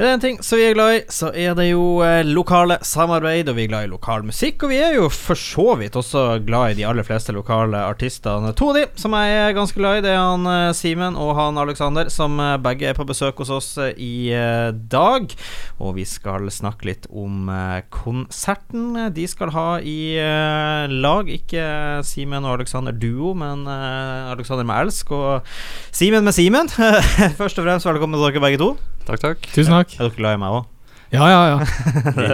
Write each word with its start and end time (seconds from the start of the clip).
Er 0.00 0.06
det 0.06 0.12
en 0.14 0.20
ting 0.22 0.38
som 0.40 0.56
vi 0.56 0.62
er 0.64 0.72
glad 0.72 0.94
i, 0.96 1.00
så 1.12 1.28
er 1.36 1.52
det 1.58 1.66
jo 1.66 1.98
eh, 2.00 2.22
lokale 2.24 2.78
samarbeid, 2.88 3.50
og 3.52 3.58
vi 3.58 3.66
er 3.66 3.68
glad 3.68 3.84
i 3.84 3.90
lokal 3.92 4.22
musikk. 4.24 4.62
Og 4.64 4.70
vi 4.72 4.78
er 4.80 4.94
jo 4.96 5.10
for 5.12 5.36
så 5.36 5.74
vidt 5.76 5.98
også 6.00 6.38
glad 6.46 6.72
i 6.72 6.78
de 6.78 6.86
aller 6.88 7.04
fleste 7.04 7.34
lokale 7.36 7.82
artistene. 7.84 8.54
To 8.56 8.70
av 8.70 8.78
de 8.78 8.86
som 8.96 9.12
jeg 9.12 9.34
er 9.36 9.52
ganske 9.58 9.76
glad 9.76 9.98
i, 9.98 10.04
det 10.06 10.14
er 10.14 10.22
han 10.22 10.48
eh, 10.48 10.70
Simen 10.78 11.18
og 11.20 11.34
han 11.36 11.60
Alexander, 11.60 12.08
som 12.08 12.40
eh, 12.40 12.56
begge 12.64 12.88
er 12.88 12.96
på 12.96 13.04
besøk 13.10 13.42
hos 13.44 13.52
oss 13.52 13.68
i 13.92 14.32
dag. 14.88 15.34
Og 15.84 15.92
vi 15.98 16.06
skal 16.08 16.48
snakke 16.48 16.88
litt 16.88 17.04
om 17.12 17.52
konserten 17.92 18.96
de 19.12 19.26
skal 19.28 19.52
ha 19.52 19.66
i 19.84 20.16
lag. 20.88 21.28
Ikke 21.28 21.66
Simen 22.08 22.48
og 22.48 22.56
Alexander 22.56 22.96
duo, 22.96 23.34
men 23.36 23.68
Alexander 23.68 24.64
med 24.64 24.86
elsk 24.86 25.12
og 25.12 25.52
Simen 25.92 26.24
med 26.24 26.38
Simen. 26.38 26.72
Først 27.42 27.60
og 27.60 27.68
fremst 27.68 27.90
velkommen 27.90 28.16
til 28.16 28.30
dere 28.30 28.48
begge 28.48 28.62
to. 28.64 28.70
Takk, 29.10 29.22
takk. 29.26 29.46
Tusen 29.50 29.74
takk. 29.74 29.96
Er 29.98 30.06
dere 30.06 30.14
glad 30.20 30.36
i 30.36 30.38
meg 30.38 30.52
òg? 30.54 30.69
Ja, 31.10 31.26
ja, 31.26 31.38
ja. 31.48 31.56
Vi, 32.16 32.26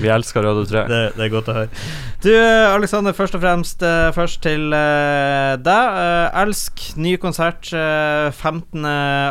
vi 0.00 0.08
elsker 0.08 0.40
Røde 0.46 0.62
3. 0.64 0.86
Det, 0.88 1.00
det 1.18 1.24
er 1.26 1.32
godt 1.34 1.50
å 1.52 1.56
høre. 1.58 1.82
Du, 2.24 2.30
Alexander, 2.72 3.12
først 3.12 3.34
og 3.36 3.42
fremst 3.42 3.82
eh, 3.84 4.06
Først 4.16 4.40
til 4.46 4.72
eh, 4.72 5.58
deg. 5.60 5.98
Eh, 6.00 6.38
Elsk, 6.40 6.80
ny 6.96 7.12
konsert. 7.20 7.68
eh, 7.76 8.30
15. 8.32 8.86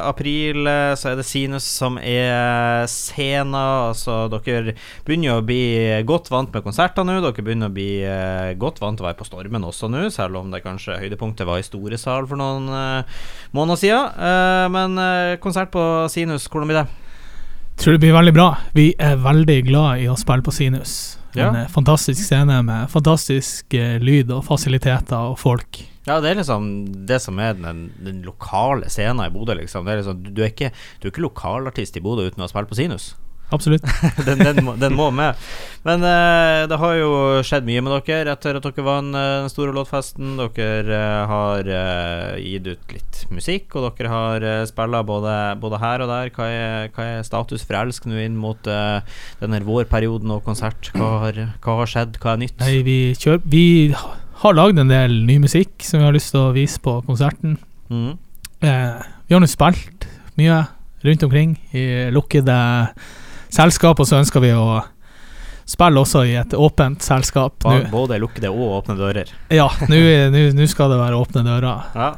april 0.06 0.70
eh, 0.70 0.92
så 1.02 1.10
er 1.16 1.18
det 1.18 1.26
Sinus 1.26 1.66
som 1.66 1.98
er 1.98 2.86
scenen. 2.92 3.58
Altså, 3.58 4.28
dere 4.36 4.76
begynner 5.08 5.40
å 5.40 5.46
bli 5.50 5.64
godt 6.06 6.30
vant 6.30 6.54
med 6.54 6.62
konserter 6.70 7.08
nå. 7.08 7.18
Dere 7.26 7.42
begynner 7.42 7.74
å 7.74 7.78
bli 7.80 7.90
eh, 8.06 8.54
godt 8.62 8.84
vant 8.86 9.02
til 9.02 9.08
å 9.08 9.10
være 9.10 9.18
på 9.24 9.30
Stormen 9.32 9.66
også 9.66 9.90
nå, 9.90 10.06
selv 10.14 10.44
om 10.44 10.54
det 10.54 10.62
kanskje 10.62 11.02
høydepunktet 11.02 11.50
var 11.50 11.58
i 11.58 11.66
store 11.66 11.98
sal 11.98 12.30
for 12.30 12.38
noen 12.38 12.70
eh, 12.70 13.22
måneder 13.58 13.82
siden. 13.82 14.14
Eh, 14.30 14.66
men 14.78 15.02
eh, 15.02 15.38
konsert 15.42 15.74
på 15.74 15.88
Sinus, 16.14 16.46
hvordan 16.54 16.70
blir 16.70 16.84
det? 16.84 17.01
Tror 17.80 17.96
det 17.96 18.04
blir 18.04 18.14
veldig 18.14 18.34
bra. 18.36 18.50
Vi 18.78 18.92
er 19.00 19.22
veldig 19.22 19.58
glad 19.70 20.04
i 20.04 20.10
å 20.12 20.18
spille 20.20 20.46
på 20.46 20.54
Sinus. 20.54 20.96
Ja. 21.34 21.48
En 21.48 21.62
eh, 21.62 21.70
fantastisk 21.72 22.20
scene 22.26 22.60
med 22.68 22.92
fantastisk 22.92 23.74
eh, 23.78 23.96
lyd 24.04 24.32
og 24.36 24.44
fasiliteter 24.46 25.32
og 25.32 25.40
folk. 25.40 25.80
Ja, 26.08 26.18
det 26.20 26.32
er 26.32 26.40
liksom 26.42 26.68
det 27.08 27.22
som 27.22 27.40
er 27.40 27.56
den, 27.56 27.86
den 28.02 28.22
lokale 28.26 28.90
scenen 28.90 29.24
i 29.26 29.32
Bodø, 29.34 29.56
liksom. 29.60 29.86
Det 29.86 29.94
er 29.94 30.02
liksom, 30.02 30.22
du, 30.24 30.32
du, 30.34 30.42
er 30.44 30.52
ikke, 30.52 30.72
du 31.00 31.08
er 31.08 31.14
ikke 31.14 31.26
lokalartist 31.28 31.98
i 31.98 32.04
Bodø 32.04 32.26
uten 32.28 32.42
å 32.42 32.48
ha 32.48 32.52
spilt 32.52 32.72
på 32.72 32.80
Sinus. 32.80 33.12
Absolutt. 33.52 33.86
den, 34.28 34.40
den, 34.42 34.62
må, 34.66 34.76
den 34.80 34.96
må 34.96 35.10
med. 35.16 35.40
Men 35.86 36.06
eh, 36.06 36.64
det 36.70 36.78
har 36.80 36.96
jo 36.98 37.12
skjedd 37.46 37.68
mye 37.68 37.82
med 37.84 38.08
dere 38.08 38.36
etter 38.36 38.60
at 38.60 38.66
dere 38.68 38.86
vant 38.86 39.18
eh, 39.18 39.32
den 39.44 39.52
store 39.52 39.76
låtfesten. 39.76 40.38
Dere 40.40 40.98
eh, 40.98 41.34
har 41.34 41.72
eh, 41.80 42.40
gitt 42.42 42.70
ut 42.72 42.96
litt 42.96 43.22
musikk, 43.32 43.76
og 43.76 43.90
dere 43.90 44.12
har 44.12 44.46
uh, 44.46 44.64
spilla 44.68 45.04
både, 45.08 45.36
både 45.62 45.82
her 45.82 46.04
og 46.04 46.12
der. 46.12 46.32
Hva 46.36 46.48
er, 46.52 46.90
hva 46.96 47.08
er 47.18 47.28
status 47.28 47.64
for 47.68 47.80
Elsk 47.80 48.08
nå 48.10 48.20
inn 48.24 48.40
mot 48.40 48.72
uh, 48.72 49.04
denne 49.42 49.62
vårperioden 49.68 50.34
og 50.36 50.44
konsert? 50.48 50.92
Hva 50.96 51.14
har, 51.26 51.40
hva 51.64 51.78
har 51.82 51.94
skjedd? 51.94 52.20
Hva 52.22 52.36
er 52.36 52.44
nytt? 52.44 52.58
Nei, 52.64 52.82
vi, 52.88 52.98
kjør, 53.20 53.40
vi 53.52 53.66
har 54.42 54.58
lagd 54.58 54.82
en 54.82 54.92
del 54.92 55.22
ny 55.28 55.38
musikk 55.44 55.84
som 55.86 56.02
vi 56.02 56.08
har 56.08 56.16
lyst 56.16 56.34
til 56.34 56.48
å 56.48 56.54
vise 56.56 56.82
på 56.82 56.98
konserten. 57.06 57.60
Mm. 57.92 58.16
Eh, 58.62 59.02
vi 59.28 59.36
har 59.36 59.42
nå 59.42 59.50
spilt 59.50 60.08
mye 60.40 60.64
rundt 61.06 61.26
omkring 61.26 61.56
i 61.78 61.84
lukkede 62.14 62.58
selskap, 63.52 64.00
og 64.00 64.08
så 64.08 64.20
ønsker 64.22 64.42
vi 64.44 64.52
å 64.56 64.82
spille 65.72 66.02
også 66.02 66.24
i 66.28 66.34
et 66.40 66.56
åpent 66.58 67.04
selskap. 67.06 67.54
Ba- 67.64 67.78
Nå- 67.78 67.92
Både 67.92 68.18
lukkede 68.20 68.50
og 68.52 68.82
åpne 68.84 68.98
dører. 69.00 69.30
Ja, 69.54 69.68
nå 69.88 70.68
skal 70.68 70.90
det 70.92 71.00
være 71.00 71.20
åpne 71.20 71.44
dører 71.46 71.84
Ja. 71.96 72.10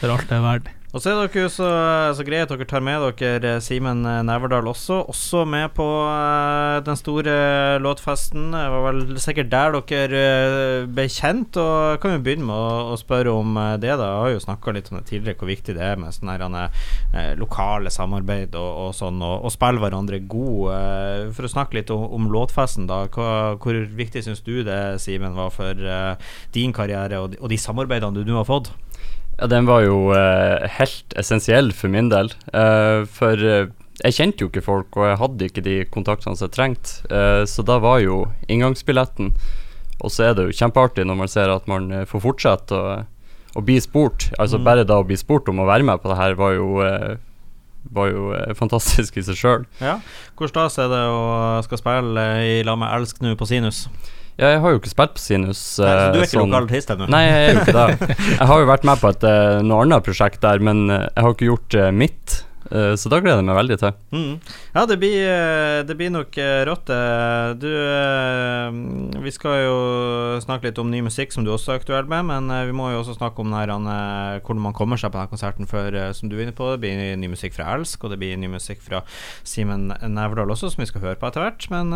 for 0.00 0.14
alt 0.14 0.28
det 0.28 0.38
er 0.38 0.46
verdt. 0.46 0.68
Og 0.92 1.00
så 1.00 1.08
er 1.08 1.22
dere 1.32 1.48
så, 1.48 1.66
så 2.12 2.24
greie 2.28 2.44
at 2.44 2.50
dere 2.52 2.66
tar 2.68 2.82
med 2.84 3.00
dere 3.16 3.54
Simen 3.64 4.02
Neverdal 4.28 4.66
også. 4.68 4.98
Også 5.08 5.46
med 5.48 5.70
på 5.72 5.86
eh, 6.04 6.82
den 6.84 6.98
store 7.00 7.36
låtfesten. 7.80 8.50
Det 8.52 8.64
var 8.74 8.84
vel 8.90 9.00
sikkert 9.24 9.48
der 9.54 9.72
dere 9.88 10.20
eh, 10.26 10.84
ble 10.92 11.06
kjent. 11.08 11.56
Og 11.62 11.96
kan 12.02 12.12
jo 12.18 12.20
begynne 12.26 12.44
med 12.44 12.52
å, 12.58 12.92
å 12.92 12.98
spørre 13.00 13.32
om 13.32 13.56
eh, 13.56 13.78
det. 13.80 13.94
da 13.96 14.10
Jeg 14.10 14.20
har 14.26 14.34
jo 14.34 14.44
snakka 14.44 14.74
litt 14.76 14.92
om 14.92 14.98
det 15.00 15.06
tidligere, 15.08 15.38
hvor 15.40 15.48
viktig 15.54 15.78
det 15.80 15.86
er 15.94 15.96
med 16.02 16.12
sånne 16.12 16.36
her, 16.36 16.76
eh, 17.16 17.32
lokale 17.40 17.88
samarbeid 17.96 18.52
og, 18.60 18.70
og 18.84 18.92
sånn, 19.00 19.24
og, 19.24 19.48
og 19.48 19.56
spille 19.56 19.80
hverandre 19.80 20.20
god. 20.28 20.60
Eh, 20.76 21.24
for 21.32 21.48
å 21.48 21.54
snakke 21.56 21.80
litt 21.80 21.94
om, 21.96 22.04
om 22.20 22.28
låtfesten, 22.36 22.84
da. 22.92 23.06
Hva, 23.16 23.30
hvor 23.64 23.80
viktig 23.96 24.26
syns 24.28 24.44
du 24.44 24.58
det, 24.68 24.82
Simen, 25.00 25.32
var 25.40 25.48
for 25.56 25.72
eh, 25.72 26.32
din 26.52 26.76
karriere 26.76 27.24
og, 27.24 27.32
de- 27.32 27.40
og 27.40 27.48
de 27.48 27.62
samarbeidene 27.64 28.12
du 28.20 28.28
nå 28.28 28.42
har 28.42 28.50
fått? 28.52 28.74
Ja, 29.42 29.48
den 29.50 29.66
var 29.66 29.82
jo 29.82 29.96
eh, 30.14 30.68
helt 30.78 31.14
essensiell 31.18 31.72
for 31.74 31.90
min 31.90 32.06
del. 32.12 32.28
Eh, 32.54 33.02
for 33.10 33.40
eh, 33.42 33.64
jeg 34.02 34.14
kjente 34.16 34.44
jo 34.44 34.50
ikke 34.52 34.62
folk, 34.62 34.94
og 34.98 35.08
jeg 35.08 35.18
hadde 35.18 35.48
ikke 35.50 35.64
de 35.66 35.74
kontaktene 35.90 36.38
som 36.38 36.46
jeg 36.46 36.54
trengte. 36.54 37.00
Eh, 37.10 37.42
så 37.50 37.64
da 37.66 37.80
var 37.82 37.98
jo 38.04 38.20
inngangsbilletten. 38.46 39.32
Og 40.02 40.10
så 40.14 40.28
er 40.30 40.38
det 40.38 40.46
jo 40.48 40.54
kjempeartig 40.62 41.04
når 41.06 41.18
man 41.24 41.30
ser 41.30 41.50
at 41.50 41.66
man 41.70 41.90
eh, 41.94 42.06
får 42.10 42.22
fortsette 42.24 42.78
å, 42.78 42.94
å 43.58 43.64
bli 43.66 43.80
spurt. 43.82 44.30
Altså 44.38 44.60
Mm. 44.62 44.64
bare 44.70 44.86
da 44.86 45.00
å 45.02 45.06
bli 45.10 45.18
spurt 45.18 45.50
om 45.50 45.58
å 45.62 45.66
være 45.68 45.86
med 45.90 45.98
på 46.02 46.10
det 46.12 46.20
her, 46.22 46.38
var 46.38 46.54
jo, 46.54 46.70
eh, 46.86 47.18
var 47.98 48.10
jo 48.14 48.30
fantastisk 48.62 49.18
i 49.18 49.26
seg 49.26 49.38
sjøl. 49.42 49.66
Ja. 49.82 49.98
Hvor 50.38 50.50
stas 50.54 50.78
er 50.78 50.86
det 50.94 51.02
å 51.10 51.58
skal 51.66 51.82
spille 51.82 52.26
i 52.46 52.62
lag 52.66 52.78
med 52.78 52.94
Elsk 52.94 53.18
nå 53.26 53.34
på 53.38 53.50
Sinus? 53.50 53.88
Jeg 54.42 54.60
har 54.64 54.74
jo 54.74 54.80
ikke 54.80 54.90
spilt 54.92 55.12
på 55.16 55.22
Sinus. 55.22 55.60
Nei, 55.78 55.86
så 55.86 55.86
du 55.86 56.18
er 56.18 56.20
eh, 56.20 56.26
ikke 56.26 56.36
sånn- 56.36 56.50
lokal 56.52 56.66
artist 56.68 56.92
ennå? 56.94 57.08
Nei, 57.14 57.22
jeg 57.28 57.42
er 57.42 57.52
jo 57.52 57.60
ikke 57.62 57.74
det. 57.78 58.16
Jeg 58.38 58.48
har 58.52 58.62
jo 58.64 58.70
vært 58.72 58.86
med 58.90 59.02
på 59.02 59.10
et 59.14 59.26
eh, 59.30 59.58
noe 59.70 59.84
annet 59.86 60.06
prosjekt 60.08 60.40
der, 60.44 60.62
men 60.70 60.82
eh, 60.90 61.04
jeg 61.14 61.24
har 61.26 61.36
ikke 61.36 61.48
gjort 61.50 61.76
mitt. 61.94 62.38
Eh, 62.70 62.94
så 62.96 63.10
da 63.10 63.18
gleder 63.22 63.40
jeg 63.40 63.48
meg 63.48 63.58
veldig 63.58 63.78
til. 63.80 63.96
Mm. 64.14 64.34
Ja, 64.74 64.84
det 64.86 64.98
blir, 65.02 65.16
eh, 65.26 65.82
det 65.86 65.96
blir 65.98 66.12
nok 66.14 66.36
eh, 66.38 66.62
rått. 66.68 66.92
Du, 67.62 67.68
vi 69.22 69.32
skal 69.34 69.58
jo 69.64 69.76
snakke 70.42 70.68
litt 70.68 70.80
om 70.80 70.90
ny 70.90 71.02
musikk 71.04 71.34
som 71.34 71.46
du 71.46 71.52
også 71.52 71.74
er 71.74 71.82
aktuell 71.82 72.08
med, 72.10 72.26
men 72.28 72.52
vi 72.68 72.74
må 72.76 72.90
jo 72.92 73.02
også 73.02 73.16
snakke 73.18 73.42
om 73.42 73.52
denne, 73.52 73.96
hvordan 74.44 74.66
man 74.68 74.76
kommer 74.76 75.00
seg 75.00 75.12
på 75.12 75.18
denne 75.18 75.32
konserten 75.32 75.66
eh, 75.66 76.12
som 76.16 76.30
du 76.30 76.36
er 76.38 76.46
inne 76.46 76.56
på. 76.56 76.70
Det 76.74 76.82
blir 76.84 77.16
ny 77.18 77.32
musikk 77.32 77.56
fra 77.56 77.72
Elsk, 77.74 78.04
og 78.04 78.14
det 78.14 78.20
blir 78.22 78.38
ny 78.38 78.50
musikk 78.52 78.82
fra 78.84 79.02
Simen 79.42 79.90
Neverdal 79.90 80.54
også, 80.54 80.72
som 80.72 80.84
vi 80.84 80.90
skal 80.90 81.04
høre 81.06 81.20
på 81.20 81.28
etter 81.28 81.44
hvert. 81.44 81.68
Men 81.72 81.92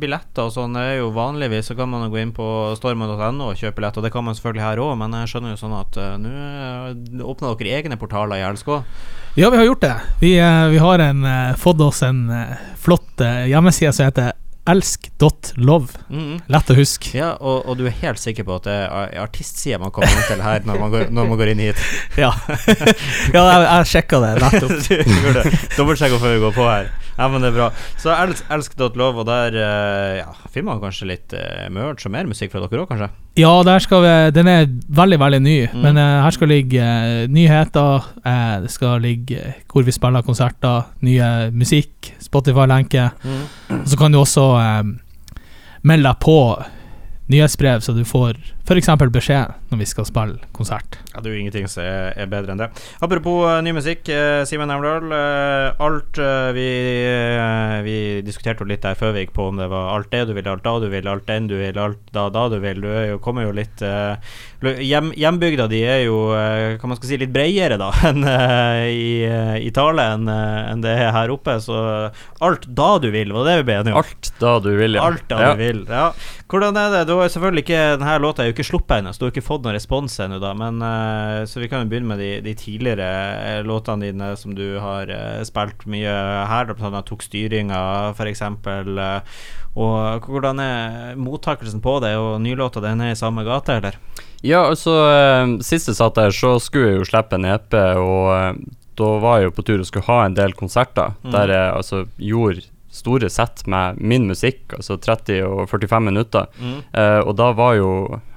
billetter 0.00 0.48
og 0.48 0.54
sånn 0.54 0.76
er 0.80 0.98
jo 1.00 1.10
vanligvis, 1.16 1.70
så 1.70 1.78
kan 1.78 1.90
man 1.92 2.10
gå 2.12 2.20
inn 2.20 2.34
på 2.36 2.46
stormen.no 2.78 3.50
og 3.50 3.58
kjøpe 3.58 3.80
billett, 3.80 3.98
og 3.98 4.06
det 4.06 4.12
kan 4.14 4.26
man 4.26 4.36
selvfølgelig 4.36 4.66
her 4.66 4.82
òg, 4.82 4.94
men 5.00 5.16
jeg 5.22 5.32
skjønner 5.32 5.54
jo 5.54 5.60
sånn 5.60 5.78
at 5.78 5.98
nå 6.20 7.26
åpner 7.30 7.58
dere 7.60 7.80
egne 7.80 7.98
portaler 8.00 8.40
i 8.40 8.46
Elsk 8.46 8.70
òg. 8.74 8.86
Ja, 9.34 9.50
vi 9.50 9.56
har 9.56 9.64
gjort 9.64 9.80
det. 9.80 9.96
Vi, 10.20 10.38
eh, 10.38 10.66
vi 10.66 10.78
har 10.78 10.98
en, 10.98 11.24
eh, 11.24 11.56
fått 11.56 11.80
oss 11.80 12.02
en 12.02 12.30
eh, 12.30 12.46
flott 12.78 13.20
hjemmeside 13.46 13.92
som 13.92 14.04
heter 14.04 14.32
elsk.love. 14.66 15.88
Mm. 16.10 16.40
Lett 16.46 16.70
å 16.70 16.74
huske. 16.74 17.12
Ja, 17.18 17.30
og, 17.38 17.62
og 17.68 17.78
du 17.78 17.86
er 17.86 17.94
helt 18.02 18.20
sikker 18.20 18.44
på 18.46 18.58
at 18.58 18.66
det 18.66 18.74
er 18.74 19.14
artistsida 19.22 19.78
man 19.80 19.92
kommer 19.94 20.26
til 20.28 20.42
her 20.42 20.66
når 20.66 20.82
man 20.82 20.92
går, 20.92 21.06
når 21.14 21.30
man 21.30 21.40
går 21.40 21.52
inn 21.54 21.62
hit? 21.62 21.84
Ja, 22.24 22.32
ja 23.36 23.44
jeg, 23.46 23.68
jeg 23.68 23.90
sjekka 23.94 24.20
det 24.26 24.32
nettopp. 24.42 24.74
Dobbeltsjekka 25.78 26.20
før 26.20 26.34
vi 26.34 26.42
går 26.44 26.58
på 26.58 26.66
her. 26.66 26.90
Ja, 27.20 27.26
men 27.28 27.42
det 27.44 27.50
er 27.50 27.56
bra. 27.58 27.66
Så 28.00 28.12
elsk, 28.14 28.46
elsk.lov, 28.48 29.18
og 29.20 29.26
der 29.28 29.56
eh, 29.60 30.20
ja, 30.22 30.30
finner 30.48 30.70
man 30.70 30.80
kanskje 30.80 31.10
litt 31.10 31.34
uh, 31.36 31.66
merch 31.72 32.06
og 32.08 32.14
mer 32.14 32.30
musikk 32.30 32.54
fra 32.54 32.62
dere 32.64 32.80
òg, 32.80 32.88
kanskje? 32.88 33.10
Ja, 33.36 33.50
der 33.66 33.84
skal 33.84 34.00
vi, 34.06 34.14
den 34.38 34.48
er 34.48 34.64
veldig, 34.88 35.18
veldig 35.20 35.42
ny. 35.44 35.58
Mm. 35.68 35.84
Men 35.84 36.00
uh, 36.00 36.22
her 36.24 36.36
skal 36.36 36.50
ligge 36.50 36.80
uh, 36.80 37.26
nyheter. 37.28 38.08
Uh, 38.24 38.56
det 38.64 38.72
skal 38.72 39.04
ligge 39.04 39.52
hvor 39.68 39.84
vi 39.84 39.92
spiller 39.92 40.24
konserter, 40.24 40.88
nye 41.04 41.30
musikk, 41.52 42.14
Spotify-lenke. 42.24 43.10
Mm. 43.20 43.84
så 43.84 44.00
kan 44.00 44.12
du 44.12 44.22
også 44.22 44.46
melde 45.86 46.08
deg 46.08 46.20
på 46.24 46.38
nyhetsbrev, 47.30 47.84
så 47.84 47.94
du 47.96 48.02
får 48.06 48.38
f.eks. 48.66 48.90
beskjed 49.10 49.54
når 49.70 49.80
vi 49.80 49.86
skal 49.88 50.06
spille 50.06 50.50
konsert. 50.54 50.98
Ja, 51.10 51.20
det 51.22 51.30
er 51.30 51.34
jo 51.34 51.40
ingenting 51.42 51.66
som 51.70 51.82
er, 51.82 52.12
er 52.18 52.28
bedre 52.30 52.54
enn 52.54 52.60
det. 52.62 52.68
Apropos 53.02 53.42
eh, 53.48 53.60
ny 53.66 53.72
musikk, 53.74 54.06
uh, 54.10 54.42
Simen 54.46 54.70
Nemdal. 54.70 55.10
eh, 55.10 55.80
alt 55.82 56.18
eh, 56.22 56.50
vi, 56.54 56.66
eh, 57.08 57.76
vi 57.86 57.96
diskuterte 58.26 58.64
jo 58.64 58.70
litt 58.70 58.84
der 58.84 58.98
før 58.98 59.14
vi 59.16 59.24
gikk 59.24 59.34
på 59.36 59.48
om 59.50 59.58
det 59.58 59.66
var 59.72 59.90
alt 59.96 60.10
det 60.12 60.24
du 60.28 60.34
vil, 60.36 60.46
alt 60.50 60.64
da 60.66 60.76
du 60.82 60.88
vil, 60.92 61.08
alt 61.10 61.26
den 61.26 61.48
du 61.50 61.56
vil, 61.58 61.78
alt 61.78 62.14
da 62.14 62.28
da 62.30 62.46
du 62.52 62.58
vil. 62.62 62.82
Du 62.84 62.88
er 62.90 63.08
jo, 63.12 63.20
kommer 63.22 63.46
jo 63.48 63.54
litt 63.56 63.82
eh, 63.82 64.16
hjem, 64.84 65.12
Hjembygda 65.18 65.66
di 65.70 65.82
er 65.86 66.04
jo 66.04 66.20
eh, 66.36 66.76
kan 66.80 66.92
man 66.92 66.98
skal 67.00 67.10
si 67.10 67.20
litt 67.20 67.34
bredere 67.34 67.78
da 67.80 67.90
enn 68.10 68.26
eh, 68.26 68.84
i, 68.90 69.10
eh, 69.26 69.56
i 69.66 69.70
tale 69.74 70.06
enn 70.16 70.30
eh, 70.30 70.58
enn 70.70 70.84
det 70.84 70.94
er 70.94 71.14
her 71.16 71.34
oppe. 71.34 71.58
Så 71.62 71.78
alt 72.44 72.66
da 72.66 72.90
du 73.02 73.10
vil, 73.14 73.34
var 73.34 73.48
det 73.48 73.60
vi 73.60 73.68
ble 73.70 73.80
enige 73.80 73.96
om? 73.96 74.04
Alt 74.04 74.32
da 74.42 74.58
du 74.62 74.70
vil, 74.76 74.98
ja. 74.98 75.08
Alt 75.10 75.26
da 75.30 75.42
ja. 75.42 75.54
du 75.54 75.64
vil. 75.64 75.82
Ja. 75.90 76.10
Hvordan 76.50 76.78
er 76.80 76.94
det? 76.94 77.04
Du 77.06 77.16
jo 77.26 77.32
selvfølgelig 77.34 77.62
ikke 77.64 77.80
Denne 78.00 78.14
låta 78.22 78.42
er 78.42 78.48
jo 78.50 78.54
ikke 78.54 78.66
sluppet 78.68 78.96
ennå, 79.00 79.12
så 79.12 79.20
du 79.20 79.24
har 79.26 79.32
ikke 79.34 79.44
fått 79.46 79.64
noen 79.66 79.76
respons 79.76 80.14
ennå, 80.24 80.38
da. 80.42 80.52
Men 80.58 80.80
eh, 80.86 81.44
Så 81.50 81.60
vi 81.62 81.68
kan 81.70 81.84
jo 81.84 81.90
begynne 81.90 82.10
med 82.12 82.18
de, 82.22 82.30
de 82.44 82.54
tidligere 82.58 83.08
eh, 83.44 83.60
låtene 83.66 84.08
dine 84.10 84.30
som 84.40 84.54
du 84.56 84.78
har 84.82 85.10
eh, 85.12 85.42
spilt 85.48 85.86
mye 85.90 86.14
her. 86.50 86.70
Blant 86.70 86.88
annet 86.90 87.08
Tok 87.10 87.22
styringa, 87.26 87.80
f.eks. 88.16 88.42
Og 89.80 90.26
hvordan 90.26 90.58
er 90.64 91.14
mottakelsen 91.20 91.82
på 91.84 91.98
det? 92.02 92.16
Og 92.18 92.40
nylåta, 92.42 92.82
den 92.82 93.00
er 93.04 93.12
i 93.14 93.18
samme 93.18 93.44
gate, 93.46 93.76
eller? 93.78 93.98
Ja, 94.42 94.64
altså 94.66 94.94
Sist 95.62 95.90
jeg 95.90 95.98
satt 95.98 96.16
der, 96.18 96.32
så 96.34 96.56
skulle 96.62 96.90
jeg 96.94 97.00
jo 97.02 97.08
slippe 97.10 97.36
en 97.38 97.46
EP, 97.46 97.76
og 98.00 98.64
da 99.00 99.10
var 99.22 99.38
jeg 99.38 99.50
jo 99.50 99.54
på 99.56 99.64
tur 99.68 99.78
og 99.80 99.86
skulle 99.88 100.08
ha 100.10 100.24
en 100.26 100.34
del 100.36 100.52
konserter 100.58 101.14
Mm. 101.22 101.30
der 101.32 101.52
jeg 101.54 101.72
altså 101.76 101.98
gjorde 102.18 102.66
store 102.90 103.30
sett 103.30 103.62
med 103.70 104.00
min 104.02 104.26
musikk, 104.26 104.74
altså 104.74 104.96
30 104.98 105.44
og 105.46 105.62
45 105.70 106.02
minutter. 106.08 106.48
Mm. 106.58 106.80
Uh, 106.90 107.20
og 107.22 107.36
da 107.38 107.52
var 107.56 107.76
jo 107.78 107.90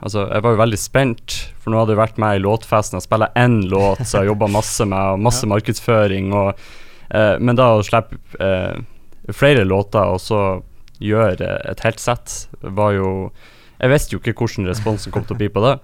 Altså, 0.03 0.25
jeg 0.27 0.43
var 0.43 0.51
jo 0.51 0.59
veldig 0.59 0.77
spent, 0.79 1.35
for 1.63 1.71
nå 1.71 1.79
hadde 1.79 1.93
jeg 1.93 2.01
vært 2.01 2.17
med 2.19 2.35
i 2.35 2.41
låtfesten 2.43 2.99
og 2.99 3.05
spilla 3.05 3.29
én 3.39 3.61
låt 3.71 4.01
som 4.03 4.19
jeg 4.19 4.33
jobba 4.33 4.49
masse 4.51 4.83
med, 4.83 5.13
og 5.15 5.21
masse 5.23 5.47
markedsføring, 5.47 6.33
og 6.35 6.59
uh, 7.15 7.35
Men 7.39 7.55
da 7.55 7.69
å 7.77 7.85
slippe 7.87 8.19
uh, 8.43 8.75
flere 9.31 9.63
låter 9.63 10.11
og 10.11 10.19
så 10.19 10.41
gjøre 10.99 11.47
et 11.71 11.85
helt 11.87 12.03
sett, 12.03 12.49
var 12.61 12.91
jo 12.97 13.31
Jeg 13.79 13.93
visste 13.93 14.15
jo 14.15 14.19
ikke 14.19 14.35
hvordan 14.35 14.67
responsen 14.67 15.15
kom 15.15 15.23
til 15.23 15.37
å 15.37 15.39
bli 15.39 15.49
på 15.51 15.63
det, 15.63 15.77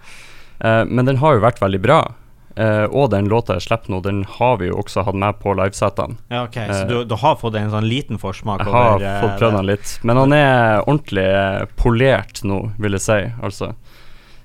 men 0.87 1.07
den 1.07 1.17
har 1.19 1.35
jo 1.35 1.41
vært 1.43 1.59
veldig 1.59 1.79
bra. 1.83 1.97
Eh, 2.59 2.85
og 2.91 3.11
den 3.13 3.29
låta 3.31 3.55
jeg 3.55 3.69
slipper 3.69 3.93
nå, 3.93 4.01
den 4.03 4.23
har 4.27 4.57
vi 4.59 4.67
jo 4.67 4.81
også 4.81 5.05
hatt 5.07 5.15
med 5.15 5.37
på 5.39 5.53
livesettene. 5.55 6.17
Ja, 6.27 6.43
ok, 6.43 6.57
Så 6.57 6.81
Eh, 6.81 6.87
du, 6.89 6.95
du 7.07 7.15
har 7.21 7.37
fått 7.39 7.55
en 7.55 7.71
sånn 7.71 7.87
liten 7.87 8.19
forsmak 8.19 8.65
Jeg 8.65 8.73
har 8.73 8.97
over 8.97 9.05
eh, 9.05 9.21
fått 9.23 9.37
prøvd 9.39 9.55
den 9.59 9.69
litt, 9.69 9.93
men 10.03 10.19
han 10.19 10.35
er 10.35 10.81
ordentlig 10.83 11.29
polert 11.79 12.43
nå, 12.43 12.59
vil 12.81 12.97
jeg 12.97 13.05
si. 13.05 13.21
Altså. 13.39 13.73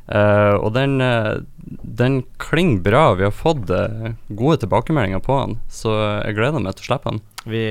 Uh, 0.05 0.61
og 0.61 0.75
den, 0.75 1.00
den 1.00 2.19
klinger 2.37 2.82
bra. 2.84 3.05
Vi 3.16 3.25
har 3.25 3.32
fått 3.32 3.70
gode 4.28 4.58
tilbakemeldinger 4.61 5.22
på 5.25 5.38
han, 5.38 5.56
så 5.72 5.94
jeg 6.20 6.37
gleder 6.37 6.61
meg 6.61 6.76
til 6.76 6.84
å 6.84 6.88
slippe 6.90 7.11
han. 7.11 7.22
Vi, 7.49 7.64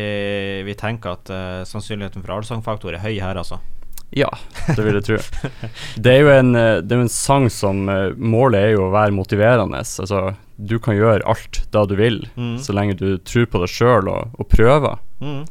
vi 0.66 0.76
tenker 0.78 1.14
at 1.14 1.30
uh, 1.30 1.62
sannsynligheten 1.70 2.26
for 2.26 2.40
allsangfaktor 2.40 2.98
er 2.98 3.06
høy 3.06 3.16
her, 3.22 3.38
altså. 3.38 3.62
Ja, 4.16 4.30
det 4.76 4.84
vil 4.86 5.00
jeg 5.00 5.06
tro. 5.08 5.18
Det 5.98 6.12
er 6.14 6.20
jo 6.22 6.32
en, 6.34 6.52
eh, 6.60 6.82
det 6.86 6.94
er 6.98 7.02
en 7.06 7.10
sang 7.12 7.48
som 7.54 7.88
eh, 7.90 8.12
Målet 8.18 8.60
er 8.60 8.72
jo 8.76 8.88
å 8.88 8.92
være 8.94 9.16
motiverende. 9.16 9.80
Altså, 9.82 10.36
du 10.58 10.76
kan 10.80 10.96
gjøre 11.00 11.26
alt 11.26 11.64
da 11.74 11.86
du 11.90 11.96
vil, 11.98 12.22
Mm. 12.38 12.58
så 12.62 12.76
lenge 12.78 12.94
du 13.00 13.18
tror 13.26 13.48
på 13.50 13.64
deg 13.64 13.72
sjøl 13.74 14.08
og, 14.12 14.36
og 14.38 14.50
prøver. 14.54 15.00
Mm. 15.24 15.44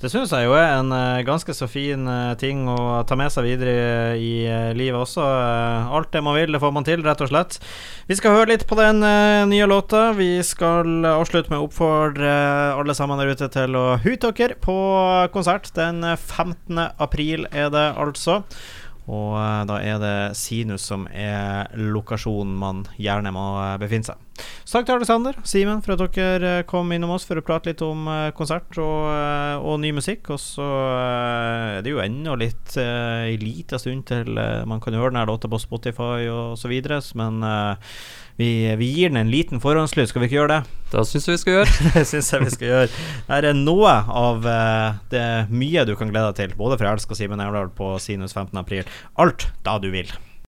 Det 0.00 0.10
syns 0.12 0.32
jeg 0.34 0.44
jo 0.44 0.54
er 0.58 0.74
en 0.76 0.92
eh, 0.92 1.24
ganske 1.24 1.54
så 1.56 1.68
fin 1.70 2.04
eh, 2.10 2.34
ting 2.40 2.66
å 2.68 3.02
ta 3.08 3.16
med 3.16 3.32
seg 3.32 3.46
videre 3.46 4.16
i 4.20 4.44
eh, 4.44 4.72
livet 4.76 4.98
også. 5.00 5.24
Alt 5.96 6.10
det 6.12 6.22
man 6.26 6.36
vil, 6.36 6.52
det 6.52 6.60
får 6.60 6.74
man 6.76 6.86
til, 6.86 7.04
rett 7.06 7.22
og 7.24 7.30
slett. 7.30 7.58
Vi 8.10 8.18
skal 8.18 8.36
høre 8.36 8.50
litt 8.52 8.66
på 8.68 8.78
den 8.78 9.00
nye 9.50 9.68
låta. 9.70 10.10
Vi 10.16 10.38
skal 10.46 11.06
avslutte 11.08 11.52
med 11.52 11.62
å 11.62 11.68
oppfordre 11.70 12.32
alle 12.76 12.96
sammen 12.96 13.20
der 13.20 13.32
ute 13.32 13.48
til 13.52 13.78
å 13.78 13.86
hute 14.04 14.34
dere 14.36 14.58
på 14.60 14.76
konsert. 15.34 15.72
Den 15.76 16.04
15. 16.04 16.76
april 17.02 17.48
er 17.50 17.72
det 17.74 17.88
altså. 17.96 18.42
Og 19.06 19.38
da 19.70 19.80
er 19.80 19.98
det 20.02 20.16
Sinus 20.38 20.86
som 20.90 21.06
er 21.10 21.72
lokasjonen 21.78 22.56
man 22.58 22.86
gjerne 22.98 23.34
må 23.34 23.48
befinne 23.80 24.12
seg. 24.12 24.25
Så 24.36 24.80
takk 24.80 24.88
til 24.88 24.96
Alexander 24.96 25.36
Simen 25.46 25.82
for 25.84 25.94
at 25.94 26.16
dere 26.16 26.52
eh, 26.60 26.64
kom 26.68 26.90
innom 26.94 27.12
oss 27.14 27.26
for 27.28 27.38
å 27.38 27.44
prate 27.46 27.70
litt 27.70 27.82
om 27.86 28.08
eh, 28.10 28.32
konsert 28.36 28.76
og, 28.82 29.08
eh, 29.12 29.54
og 29.62 29.78
ny 29.82 29.92
musikk. 29.96 30.32
Og 30.34 30.40
så 30.42 30.66
er 30.66 31.84
det 31.86 31.92
jo 31.92 32.02
ennå 32.02 32.34
litt 32.40 32.76
uh, 32.80 33.26
ei 33.28 33.36
lita 33.40 33.78
stund 33.80 34.06
til 34.10 34.36
man 34.66 34.82
kan 34.82 34.96
høre 34.96 35.12
denne 35.12 35.26
låta 35.28 35.48
på 35.50 35.60
Spotify 35.62 36.26
og 36.32 36.56
så 36.60 36.70
videre, 36.70 36.98
men 37.18 37.40
vi, 38.36 38.48
vi 38.78 38.88
gir 38.92 39.12
den 39.12 39.20
en 39.20 39.32
liten 39.32 39.62
forhåndslyd, 39.62 40.10
skal 40.10 40.22
vi 40.22 40.28
ikke 40.28 40.38
gjøre 40.40 40.56
det? 40.56 40.76
Det 40.92 41.04
syns 41.08 41.28
jeg 41.28 41.36
vi 41.36 41.42
skal 41.42 41.56
gjøre. 41.56 41.74
Det 41.96 42.04
syns 42.10 42.32
jeg 42.32 42.44
vi 42.44 42.54
skal 42.56 42.72
gjøre. 42.72 43.02
Her 43.30 43.50
er 43.50 43.58
noe 43.58 43.96
av 44.22 44.46
det 45.12 45.26
mye 45.52 45.86
du 45.88 45.94
kan 45.98 46.12
glede 46.12 46.32
deg 46.32 46.40
til, 46.42 46.56
både 46.58 46.78
fra 46.80 46.92
Elsk 46.92 47.14
og 47.14 47.20
Simen 47.20 47.42
Evdal 47.44 47.72
på 47.76 47.94
Sinus 48.02 48.36
15. 48.36 48.56
april. 48.60 48.88
Alt 49.22 49.48
da 49.66 49.78
du 49.82 49.92
vil. 49.94 50.12